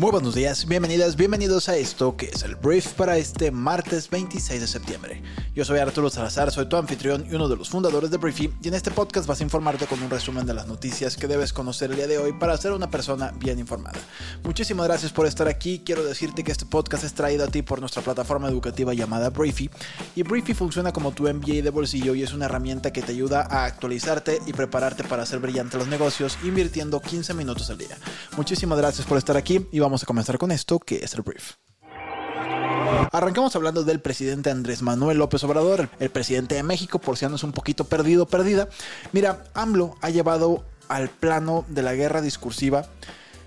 [0.00, 4.62] Muy buenos días, bienvenidas, bienvenidos a esto que es el brief para este martes 26
[4.62, 5.22] de septiembre.
[5.54, 8.68] Yo soy Arturo Salazar, soy tu anfitrión y uno de los fundadores de Briefy y
[8.68, 11.90] en este podcast vas a informarte con un resumen de las noticias que debes conocer
[11.90, 13.98] el día de hoy para ser una persona bien informada.
[14.42, 17.80] Muchísimas gracias por estar aquí, quiero decirte que este podcast es traído a ti por
[17.80, 19.68] nuestra plataforma educativa llamada Briefy
[20.16, 23.46] y Briefy funciona como tu MBA de bolsillo y es una herramienta que te ayuda
[23.50, 27.98] a actualizarte y prepararte para hacer brillante los negocios invirtiendo 15 minutos al día.
[28.38, 31.22] Muchísimas gracias por estar aquí y vamos vamos a comenzar con esto, que es el
[31.22, 31.54] brief.
[33.10, 37.42] Arrancamos hablando del presidente Andrés Manuel López Obrador, el presidente de México, por si andas
[37.42, 38.68] un poquito perdido, perdida.
[39.10, 42.86] Mira, AMLO ha llevado al plano de la guerra discursiva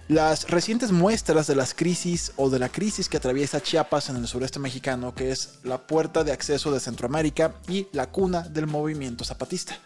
[0.10, 4.28] las recientes muestras de las crisis o de la crisis que atraviesa Chiapas en el
[4.28, 9.24] sureste mexicano, que es la puerta de acceso de Centroamérica y la cuna del movimiento
[9.24, 9.78] zapatista.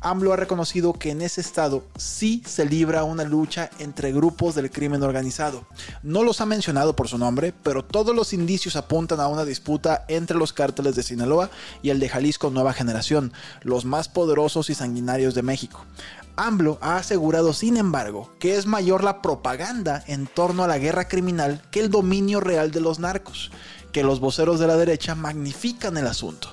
[0.00, 4.70] AMLO ha reconocido que en ese estado sí se libra una lucha entre grupos del
[4.70, 5.66] crimen organizado.
[6.02, 10.04] No los ha mencionado por su nombre, pero todos los indicios apuntan a una disputa
[10.08, 11.50] entre los cárteles de Sinaloa
[11.82, 15.84] y el de Jalisco Nueva Generación, los más poderosos y sanguinarios de México.
[16.36, 21.08] AMLO ha asegurado, sin embargo, que es mayor la propaganda en torno a la guerra
[21.08, 23.50] criminal que el dominio real de los narcos,
[23.90, 26.52] que los voceros de la derecha magnifican el asunto.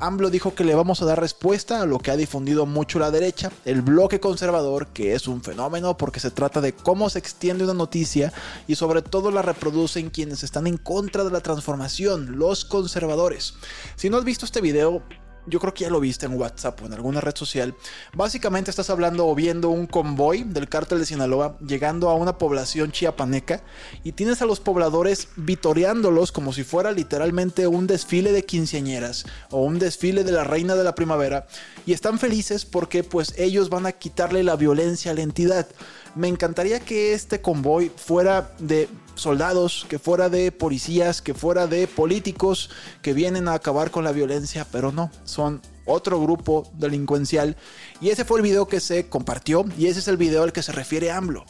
[0.00, 3.10] AMLO dijo que le vamos a dar respuesta a lo que ha difundido mucho la
[3.10, 7.64] derecha, el bloque conservador, que es un fenómeno porque se trata de cómo se extiende
[7.64, 8.32] una noticia
[8.68, 13.54] y sobre todo la reproducen quienes están en contra de la transformación, los conservadores.
[13.96, 15.02] Si no has visto este video,
[15.48, 17.74] yo creo que ya lo viste en WhatsApp o en alguna red social.
[18.14, 22.92] Básicamente estás hablando o viendo un convoy del cártel de Sinaloa llegando a una población
[22.92, 23.62] chiapaneca
[24.04, 29.62] y tienes a los pobladores vitoreándolos como si fuera literalmente un desfile de quinceañeras o
[29.62, 31.46] un desfile de la reina de la primavera
[31.86, 35.66] y están felices porque pues ellos van a quitarle la violencia a la entidad.
[36.14, 41.86] Me encantaría que este convoy fuera de soldados, que fuera de policías, que fuera de
[41.86, 42.70] políticos
[43.02, 47.56] que vienen a acabar con la violencia, pero no, son otro grupo delincuencial.
[48.00, 50.62] Y ese fue el video que se compartió y ese es el video al que
[50.62, 51.44] se refiere AMLO.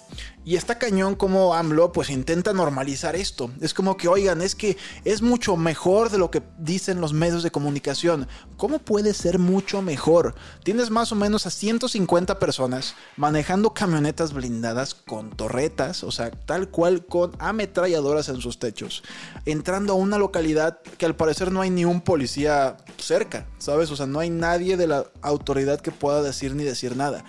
[0.44, 3.50] Y está cañón como AMLO pues intenta normalizar esto.
[3.60, 7.42] Es como que, oigan, es que es mucho mejor de lo que dicen los medios
[7.42, 8.26] de comunicación.
[8.56, 10.34] ¿Cómo puede ser mucho mejor?
[10.64, 16.68] Tienes más o menos a 150 personas manejando camionetas blindadas con torretas, o sea, tal
[16.68, 19.02] cual con ametralladoras en sus techos,
[19.44, 23.90] entrando a una localidad que al parecer no hay ni un policía cerca, ¿sabes?
[23.90, 27.24] O sea, no hay nadie de la autoridad que pueda decir ni decir nada.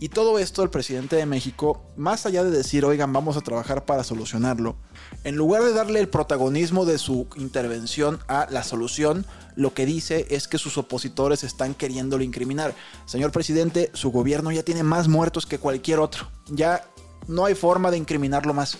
[0.00, 3.84] Y todo esto el presidente de México, más allá de decir, oigan, vamos a trabajar
[3.84, 4.76] para solucionarlo,
[5.24, 9.26] en lugar de darle el protagonismo de su intervención a la solución,
[9.56, 12.74] lo que dice es que sus opositores están queriéndolo incriminar.
[13.06, 16.28] Señor presidente, su gobierno ya tiene más muertos que cualquier otro.
[16.46, 16.84] Ya
[17.26, 18.78] no hay forma de incriminarlo más.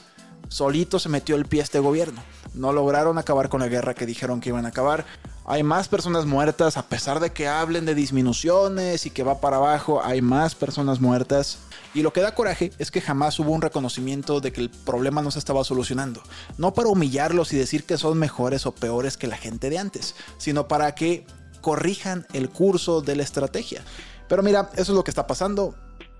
[0.48, 2.22] Solito se metió el pie este gobierno.
[2.54, 5.04] No lograron acabar con la guerra que dijeron que iban a acabar.
[5.50, 9.56] Hay más personas muertas, a pesar de que hablen de disminuciones y que va para
[9.56, 11.56] abajo, hay más personas muertas.
[11.94, 15.22] Y lo que da coraje es que jamás hubo un reconocimiento de que el problema
[15.22, 16.22] no se estaba solucionando.
[16.58, 20.14] No para humillarlos y decir que son mejores o peores que la gente de antes,
[20.36, 21.26] sino para que
[21.62, 23.82] corrijan el curso de la estrategia.
[24.28, 25.74] Pero mira, eso es lo que está pasando.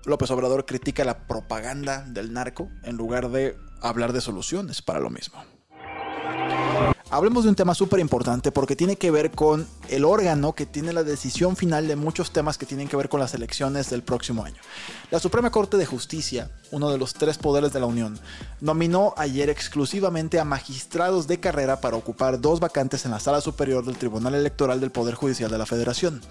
[0.05, 5.11] López Obrador critica la propaganda del narco en lugar de hablar de soluciones para lo
[5.11, 5.39] mismo.
[7.11, 10.93] Hablemos de un tema súper importante porque tiene que ver con el órgano que tiene
[10.93, 14.43] la decisión final de muchos temas que tienen que ver con las elecciones del próximo
[14.43, 14.57] año.
[15.11, 18.19] La Suprema Corte de Justicia, uno de los tres poderes de la Unión,
[18.61, 23.85] nominó ayer exclusivamente a magistrados de carrera para ocupar dos vacantes en la Sala Superior
[23.85, 26.21] del Tribunal Electoral del Poder Judicial de la Federación.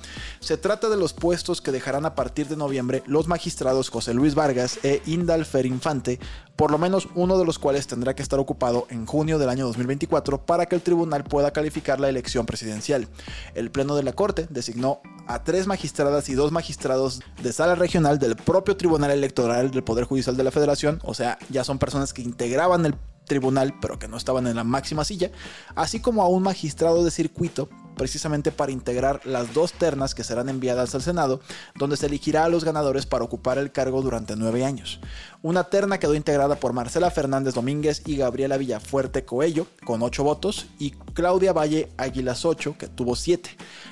[0.41, 4.35] Se trata de los puestos que dejarán a partir de noviembre los magistrados José Luis
[4.35, 6.21] Vargas e Indalfer Infante,
[6.59, 9.65] por lo menos uno de los cuales tendrá que estar ocupado en junio del año
[9.67, 13.07] 2024 para que el tribunal pueda calificar la elección presidencial.
[13.55, 18.19] El Pleno de la Corte designó a tres magistradas y dos magistrados de sala regional
[18.19, 22.13] del propio Tribunal Electoral del Poder Judicial de la Federación, o sea, ya son personas
[22.13, 22.95] que integraban el
[23.27, 25.31] tribunal pero que no estaban en la máxima silla,
[25.77, 27.69] así como a un magistrado de circuito
[27.99, 31.41] precisamente para integrar las dos ternas que serán enviadas al Senado,
[31.75, 35.01] donde se elegirá a los ganadores para ocupar el cargo durante nueve años.
[35.43, 40.67] Una terna quedó integrada por Marcela Fernández Domínguez y Gabriela Villafuerte Coello, con ocho votos,
[40.79, 43.51] y Claudia Valle Águilas 8, que tuvo siete.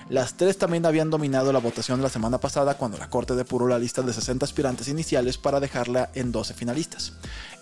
[0.08, 3.78] Las tres también habían dominado la votación la semana pasada cuando la Corte depuró la
[3.78, 7.12] lista de 60 aspirantes iniciales para dejarla en 12 finalistas.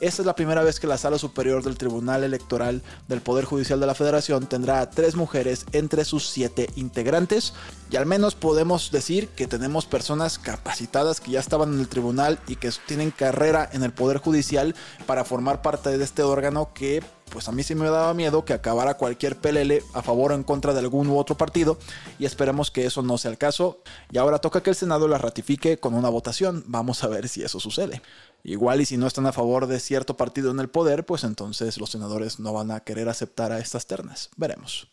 [0.00, 3.80] Esta es la primera vez que la Sala Superior del Tribunal Electoral del Poder Judicial
[3.80, 7.54] de la Federación tendrá a tres mujeres entre sus siete integrantes
[7.90, 12.40] y al menos podemos decir que tenemos personas capacitadas que ya estaban en el tribunal
[12.48, 14.74] y que tienen carrera en el Poder Judicial
[15.06, 18.52] para formar parte de este órgano que pues a mí sí me daba miedo que
[18.52, 21.78] acabara cualquier PLL a favor o en contra de algún u otro partido
[22.18, 23.80] y esperemos que eso no sea el caso.
[24.10, 26.64] Y ahora toca que el Senado la ratifique con una votación.
[26.66, 28.02] Vamos a ver si eso sucede.
[28.44, 31.78] Igual y si no están a favor de cierto partido en el poder, pues entonces
[31.78, 34.30] los senadores no van a querer aceptar a estas ternas.
[34.36, 34.88] Veremos.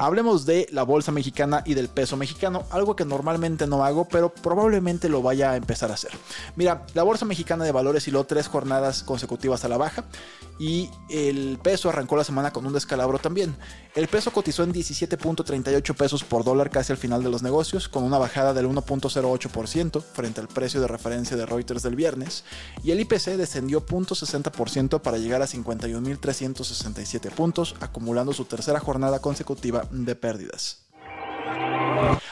[0.00, 4.32] Hablemos de la bolsa mexicana y del peso mexicano, algo que normalmente no hago, pero
[4.32, 6.10] probablemente lo vaya a empezar a hacer.
[6.56, 10.04] Mira, la bolsa mexicana de valores hiló tres jornadas consecutivas a la baja
[10.58, 13.56] y el peso arrancó la semana con un descalabro también.
[13.94, 18.04] El peso cotizó en 17.38 pesos por dólar casi al final de los negocios, con
[18.04, 22.44] una bajada del 1.08% frente al precio de referencia de Reuters del viernes,
[22.82, 29.73] y el IPC descendió 0.60% para llegar a 51.367 puntos, acumulando su tercera jornada consecutiva
[29.90, 30.84] de pérdidas.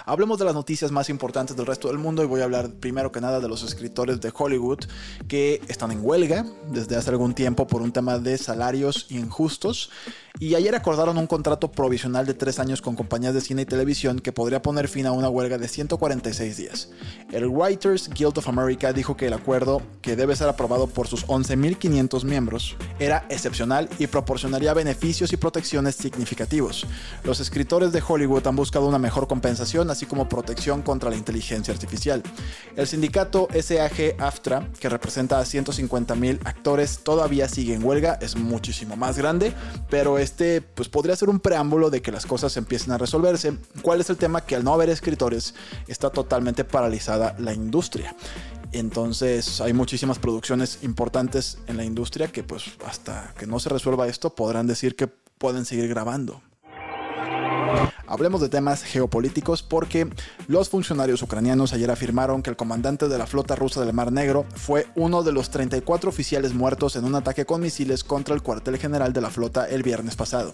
[0.04, 3.12] Hablemos de las noticias más importantes del resto del mundo y voy a hablar primero
[3.12, 4.80] que nada de los escritores de Hollywood
[5.28, 9.90] que están en huelga desde hace algún tiempo por un tema de salarios injustos
[10.38, 14.18] y ayer acordaron un contrato provisional de tres años con compañías de cine y televisión
[14.18, 16.88] que podría poner fin a una huelga de 146 días.
[17.30, 21.26] El Writers Guild of America dijo que el acuerdo, que debe ser aprobado por sus
[21.26, 26.86] 11.500 miembros, era excepcional y proporcionaría beneficios y protecciones significativos.
[27.24, 31.72] Los escritores de Hollywood han buscado una mejor compensación, así como protección contra la inteligencia
[31.72, 32.22] artificial.
[32.76, 39.18] El sindicato SAG-AFTRA, que representa a 150.000 actores, todavía sigue en huelga, es muchísimo más
[39.18, 39.52] grande,
[39.90, 43.56] pero este pues podría ser un preámbulo de que las cosas empiecen a resolverse.
[43.82, 44.42] ¿Cuál es el tema?
[44.42, 45.54] Que al no haber escritores
[45.86, 48.14] está totalmente paralizada la industria.
[48.72, 54.08] Entonces hay muchísimas producciones importantes en la industria que pues hasta que no se resuelva
[54.08, 56.40] esto podrán decir que pueden seguir grabando.
[58.12, 60.06] Hablemos de temas geopolíticos porque
[60.46, 64.44] los funcionarios ucranianos ayer afirmaron que el comandante de la flota rusa del Mar Negro
[64.54, 68.76] fue uno de los 34 oficiales muertos en un ataque con misiles contra el cuartel
[68.76, 70.52] general de la flota el viernes pasado.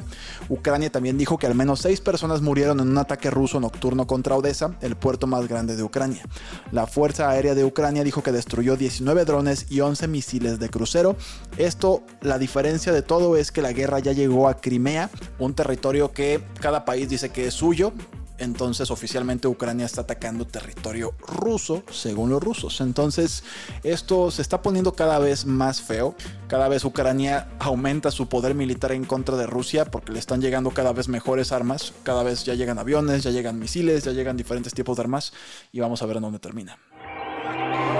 [0.48, 4.36] Ucrania también dijo que al menos seis personas murieron en un ataque ruso nocturno contra
[4.36, 6.22] Odessa, el puerto más grande de Ucrania.
[6.70, 11.16] La Fuerza Aérea de Ucrania dijo que destruyó 19 drones y 11 misiles de crucero.
[11.56, 16.12] Esto, la diferencia de todo es que la guerra ya llegó a Crimea, un territorio
[16.12, 17.92] que cada país dice que es suyo.
[18.38, 22.80] Entonces oficialmente Ucrania está atacando territorio ruso, según los rusos.
[22.80, 23.42] Entonces
[23.82, 26.14] esto se está poniendo cada vez más feo.
[26.46, 30.70] Cada vez Ucrania aumenta su poder militar en contra de Rusia porque le están llegando
[30.70, 31.92] cada vez mejores armas.
[32.04, 35.32] Cada vez ya llegan aviones, ya llegan misiles, ya llegan diferentes tipos de armas.
[35.72, 36.78] Y vamos a ver en dónde termina.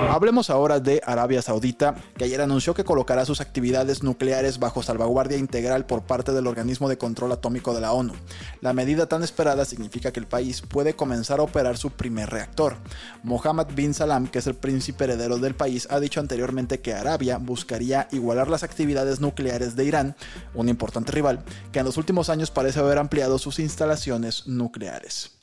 [0.09, 5.37] Hablemos ahora de Arabia Saudita, que ayer anunció que colocará sus actividades nucleares bajo salvaguardia
[5.37, 8.13] integral por parte del Organismo de Control Atómico de la ONU.
[8.59, 12.77] La medida tan esperada significa que el país puede comenzar a operar su primer reactor.
[13.21, 17.37] Mohammed bin Salam, que es el príncipe heredero del país, ha dicho anteriormente que Arabia
[17.37, 20.15] buscaría igualar las actividades nucleares de Irán,
[20.55, 25.38] un importante rival, que en los últimos años parece haber ampliado sus instalaciones nucleares.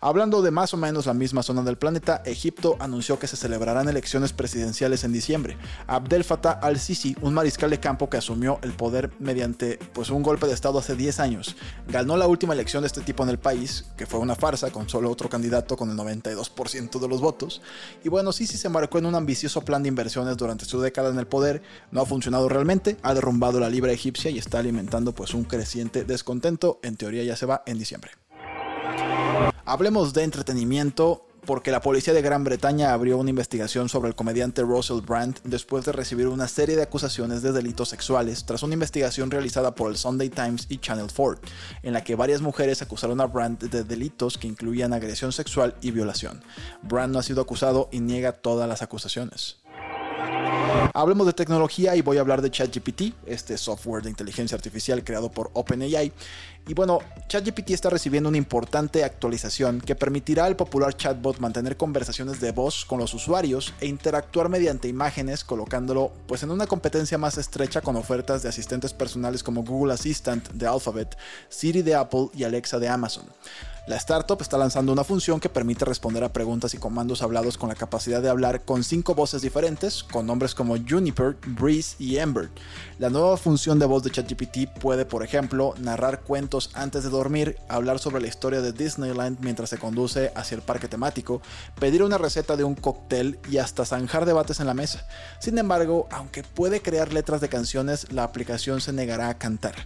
[0.00, 3.88] Hablando de más o menos la misma zona del planeta, Egipto anunció que se celebrarán
[3.88, 5.56] elecciones presidenciales en diciembre.
[5.86, 10.46] Abdel Fattah al-Sisi, un mariscal de campo que asumió el poder mediante pues, un golpe
[10.46, 11.56] de estado hace 10 años,
[11.88, 14.88] ganó la última elección de este tipo en el país, que fue una farsa con
[14.88, 17.62] solo otro candidato con el 92% de los votos.
[18.04, 21.18] Y bueno, Sisi se marcó en un ambicioso plan de inversiones durante su década en
[21.18, 25.34] el poder, no ha funcionado realmente, ha derrumbado la libra egipcia y está alimentando pues
[25.34, 28.12] un creciente descontento, en teoría ya se va en diciembre.
[29.68, 34.62] Hablemos de entretenimiento porque la policía de Gran Bretaña abrió una investigación sobre el comediante
[34.62, 39.28] Russell Brand después de recibir una serie de acusaciones de delitos sexuales tras una investigación
[39.28, 41.40] realizada por el Sunday Times y Channel 4,
[41.82, 45.90] en la que varias mujeres acusaron a Brand de delitos que incluían agresión sexual y
[45.90, 46.44] violación.
[46.82, 49.56] Brand no ha sido acusado y niega todas las acusaciones.
[50.94, 55.30] Hablemos de tecnología y voy a hablar de ChatGPT, este software de inteligencia artificial creado
[55.30, 56.12] por OpenAI.
[56.68, 62.40] Y bueno, ChatGPT está recibiendo una importante actualización que permitirá al popular chatbot mantener conversaciones
[62.40, 67.38] de voz con los usuarios e interactuar mediante imágenes, colocándolo pues en una competencia más
[67.38, 71.16] estrecha con ofertas de asistentes personales como Google Assistant de Alphabet,
[71.48, 73.26] Siri de Apple y Alexa de Amazon.
[73.86, 77.68] La startup está lanzando una función que permite responder a preguntas y comandos hablados con
[77.68, 82.50] la capacidad de hablar con cinco voces diferentes, con nombres como Juniper, Breeze y Ember.
[82.98, 87.58] La nueva función de voz de ChatGPT puede, por ejemplo, narrar cuentos antes de dormir,
[87.68, 91.40] hablar sobre la historia de Disneyland mientras se conduce hacia el parque temático,
[91.78, 95.06] pedir una receta de un cóctel y hasta zanjar debates en la mesa.
[95.38, 99.76] Sin embargo, aunque puede crear letras de canciones, la aplicación se negará a cantar.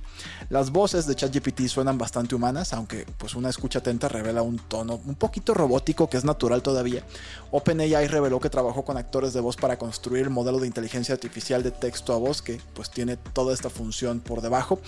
[0.49, 5.15] Las voces de ChatGPT suenan bastante humanas, aunque pues una escucha revela un tono un
[5.15, 7.05] poquito robótico que es natural todavía.
[7.51, 11.63] OpenAI reveló que trabajó con actores de voz para construir el modelo de inteligencia artificial
[11.63, 14.79] de texto a voz que pues tiene toda esta función por debajo.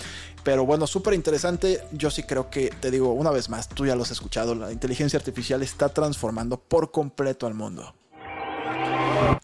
[0.45, 1.83] Pero bueno, súper interesante.
[1.93, 4.73] Yo sí creo que, te digo una vez más, tú ya lo has escuchado, la
[4.73, 7.95] inteligencia artificial está transformando por completo al mundo.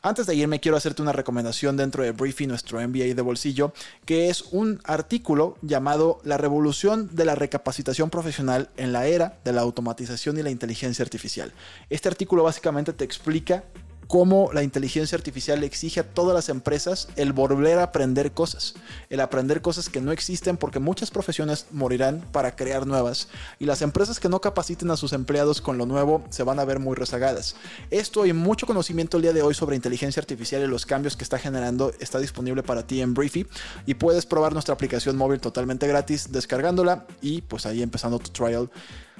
[0.03, 3.73] Antes de irme, quiero hacerte una recomendación dentro de Briefy, nuestro MBA de bolsillo,
[4.05, 9.53] que es un artículo llamado La revolución de la recapacitación profesional en la era de
[9.53, 11.53] la automatización y la inteligencia artificial.
[11.91, 13.65] Este artículo básicamente te explica
[14.09, 18.75] cómo la inteligencia artificial exige a todas las empresas el volver a aprender cosas,
[19.11, 23.83] el aprender cosas que no existen porque muchas profesiones morirán para crear nuevas y las
[23.83, 26.97] empresas que no capaciten a sus empleados con lo nuevo se van a ver muy
[26.97, 27.55] rezagadas.
[27.91, 31.25] Esto y mucho conocimiento el día de hoy sobre inteligencia artificial y los cambios que
[31.25, 33.47] está generando está disponible para ti en Briefy
[33.85, 38.71] y puedes probar nuestra aplicación móvil totalmente gratis descargándola y pues ahí empezando tu trial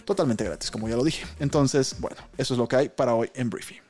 [0.07, 1.27] totalmente gratis como ya lo dije.
[1.41, 3.88] Entonces, bueno, eso es lo que hay para hoy en Briefy.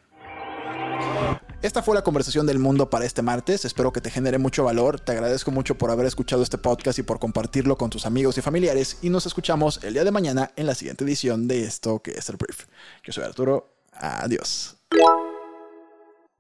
[1.61, 3.65] Esta fue la conversación del mundo para este martes.
[3.65, 5.01] Espero que te genere mucho valor.
[5.01, 8.43] Te agradezco mucho por haber escuchado este podcast y por compartirlo con tus amigos y
[8.43, 8.99] familiares.
[9.03, 12.29] Y nos escuchamos el día de mañana en la siguiente edición de esto que es
[12.29, 12.67] el brief.
[13.03, 13.73] Yo soy Arturo.
[13.93, 14.77] Adiós.